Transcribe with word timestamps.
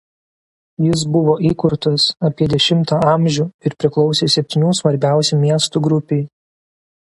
Jis 0.85 1.03
buvo 1.15 1.35
įkurtas 1.49 2.05
apie 2.29 2.47
X 2.61 2.71
a. 2.97 3.13
ir 3.69 3.77
priklausė 3.83 4.31
septynių 4.39 4.75
svarbiausių 4.83 5.43
miestų 5.45 5.87
grupei. 5.91 6.23